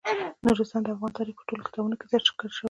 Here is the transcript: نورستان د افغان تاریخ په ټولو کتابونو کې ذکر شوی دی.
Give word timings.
نورستان 0.45 0.81
د 0.83 0.87
افغان 0.91 1.11
تاریخ 1.17 1.35
په 1.37 1.45
ټولو 1.49 1.63
کتابونو 1.67 1.95
کې 1.99 2.05
ذکر 2.11 2.21
شوی 2.29 2.41
دی. 2.49 2.57